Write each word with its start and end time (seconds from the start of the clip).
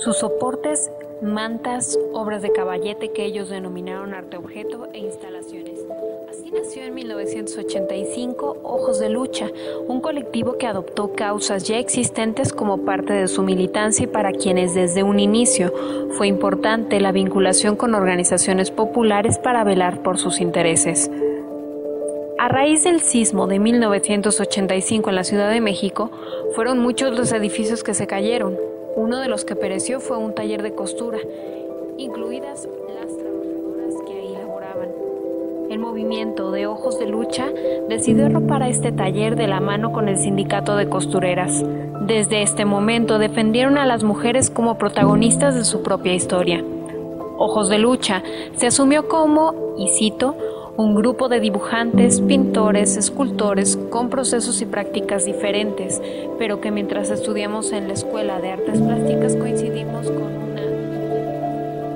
Sus 0.00 0.16
soportes 0.16 0.90
mantas, 1.20 1.98
obras 2.14 2.40
de 2.40 2.52
caballete 2.52 3.12
que 3.12 3.26
ellos 3.26 3.50
denominaron 3.50 4.14
arte 4.14 4.38
objeto 4.38 4.88
e 4.94 4.98
instalaciones. 4.98 5.78
Así 6.30 6.50
nació 6.50 6.84
en 6.84 6.94
1985 6.94 8.60
Ojos 8.62 8.98
de 8.98 9.10
Lucha, 9.10 9.50
un 9.88 10.00
colectivo 10.00 10.56
que 10.56 10.66
adoptó 10.66 11.12
causas 11.12 11.64
ya 11.64 11.76
existentes 11.76 12.54
como 12.54 12.86
parte 12.86 13.12
de 13.12 13.28
su 13.28 13.42
militancia 13.42 14.04
y 14.04 14.06
para 14.06 14.32
quienes 14.32 14.74
desde 14.74 15.02
un 15.02 15.20
inicio 15.20 15.70
fue 16.16 16.28
importante 16.28 16.98
la 16.98 17.12
vinculación 17.12 17.76
con 17.76 17.94
organizaciones 17.94 18.70
populares 18.70 19.38
para 19.38 19.64
velar 19.64 20.02
por 20.02 20.16
sus 20.16 20.40
intereses. 20.40 21.10
A 22.38 22.48
raíz 22.48 22.84
del 22.84 23.02
sismo 23.02 23.46
de 23.46 23.58
1985 23.58 25.10
en 25.10 25.14
la 25.14 25.24
Ciudad 25.24 25.50
de 25.50 25.60
México, 25.60 26.10
fueron 26.54 26.78
muchos 26.78 27.14
los 27.14 27.32
edificios 27.32 27.84
que 27.84 27.92
se 27.92 28.06
cayeron, 28.06 28.69
uno 28.96 29.18
de 29.18 29.28
los 29.28 29.44
que 29.44 29.56
pereció 29.56 30.00
fue 30.00 30.16
un 30.16 30.34
taller 30.34 30.62
de 30.62 30.74
costura, 30.74 31.18
incluidas 31.96 32.68
las 32.94 33.16
trabajadoras 33.16 33.94
que 34.06 34.12
ahí 34.12 34.32
laboraban. 34.32 34.88
El 35.70 35.78
movimiento 35.78 36.50
de 36.50 36.66
Ojos 36.66 36.98
de 36.98 37.06
Lucha 37.06 37.48
decidió 37.88 38.26
arropar 38.26 38.62
a 38.62 38.68
este 38.68 38.90
taller 38.92 39.36
de 39.36 39.46
la 39.46 39.60
mano 39.60 39.92
con 39.92 40.08
el 40.08 40.18
sindicato 40.18 40.76
de 40.76 40.88
costureras. 40.88 41.64
Desde 42.06 42.42
este 42.42 42.64
momento 42.64 43.18
defendieron 43.18 43.78
a 43.78 43.86
las 43.86 44.02
mujeres 44.02 44.50
como 44.50 44.78
protagonistas 44.78 45.54
de 45.54 45.64
su 45.64 45.82
propia 45.82 46.14
historia. 46.14 46.64
Ojos 47.38 47.68
de 47.68 47.78
Lucha 47.78 48.22
se 48.56 48.66
asumió 48.66 49.08
como, 49.08 49.74
y 49.78 49.88
cito, 49.88 50.34
un 50.80 50.94
grupo 50.94 51.28
de 51.28 51.40
dibujantes, 51.40 52.22
pintores, 52.22 52.96
escultores 52.96 53.76
con 53.90 54.08
procesos 54.08 54.62
y 54.62 54.66
prácticas 54.66 55.26
diferentes, 55.26 56.00
pero 56.38 56.62
que 56.62 56.70
mientras 56.70 57.10
estudiamos 57.10 57.72
en 57.72 57.86
la 57.88 57.92
Escuela 57.92 58.40
de 58.40 58.52
Artes 58.52 58.80
Plásticas 58.80 59.36
coincidimos 59.36 60.06
con 60.10 60.22
una 60.22 60.62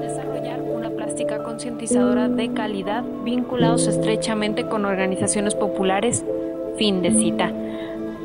desarrollar 0.01 0.61
una 0.61 0.91
plástica 0.91 1.43
concientizadora 1.43 2.29
de 2.29 2.53
calidad 2.53 3.05
vinculados 3.25 3.87
estrechamente 3.87 4.67
con 4.67 4.85
organizaciones 4.85 5.55
populares. 5.55 6.23
Fin 6.77 7.01
de 7.01 7.13
cita. 7.13 7.53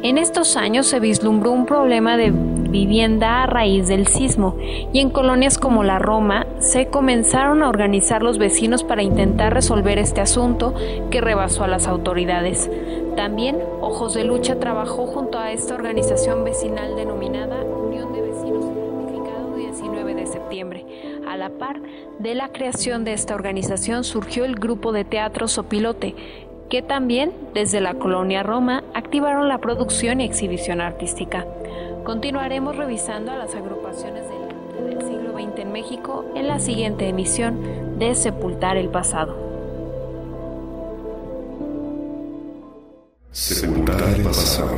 En 0.01 0.17
estos 0.17 0.55
años 0.55 0.87
se 0.87 1.01
vislumbró 1.01 1.51
un 1.51 1.65
problema 1.65 2.15
de 2.15 2.31
vivienda 2.31 3.43
a 3.43 3.47
raíz 3.47 3.89
del 3.89 4.07
sismo 4.07 4.55
y 4.93 4.99
en 4.99 5.09
colonias 5.09 5.57
como 5.57 5.83
la 5.83 5.99
Roma 5.99 6.47
se 6.59 6.87
comenzaron 6.87 7.61
a 7.63 7.67
organizar 7.67 8.23
los 8.23 8.37
vecinos 8.37 8.85
para 8.85 9.03
intentar 9.03 9.53
resolver 9.53 9.99
este 9.99 10.21
asunto 10.21 10.73
que 11.11 11.19
rebasó 11.19 11.65
a 11.65 11.67
las 11.67 11.85
autoridades. 11.85 12.71
También 13.17 13.57
Ojos 13.81 14.13
de 14.13 14.23
Lucha 14.23 14.57
trabajó 14.57 15.05
junto 15.05 15.37
a 15.37 15.51
esta 15.51 15.75
organización 15.75 16.45
vecinal 16.45 16.95
denominada 16.95 17.61
Unión 17.65 18.13
de 18.13 18.21
Vecinos, 18.21 18.63
significado 18.63 19.57
19 19.57 20.15
de 20.15 20.25
septiembre. 20.27 20.85
A 21.27 21.35
la 21.35 21.49
par 21.49 21.81
de 22.19 22.35
la 22.35 22.53
creación 22.53 23.03
de 23.03 23.11
esta 23.11 23.35
organización 23.35 24.05
surgió 24.05 24.45
el 24.45 24.55
grupo 24.55 24.93
de 24.93 25.03
teatro 25.03 25.49
Sopilote, 25.49 26.15
que 26.69 26.81
también 26.81 27.33
desde 27.53 27.81
la 27.81 27.95
colonia 27.95 28.43
Roma 28.43 28.83
activaron 28.93 29.47
la 29.47 29.57
producción 29.57 30.21
y 30.21 30.25
exhibición 30.25 30.81
artística. 30.81 31.45
Continuaremos 32.03 32.75
revisando 32.75 33.31
a 33.31 33.37
las 33.37 33.55
agrupaciones 33.55 34.23
del, 34.27 34.39
siglo 35.01 35.33
XX 35.33 35.59
en 35.59 35.71
México 35.71 36.25
en 36.35 36.47
la 36.47 36.59
siguiente 36.59 37.07
emisión 37.07 37.97
de 37.97 38.13
Sepultar 38.15 38.77
el 38.77 38.89
Pasado. 38.89 39.49
Sepultar 43.31 44.01
el 44.15 44.23
pasado. 44.23 44.77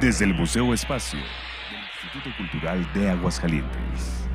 Desde 0.00 0.24
el 0.24 0.34
Museo 0.34 0.72
Espacio 0.72 1.18
del 1.18 1.80
Instituto 1.80 2.36
Cultural 2.36 2.92
de 2.94 3.10
Aguascalientes. 3.10 4.27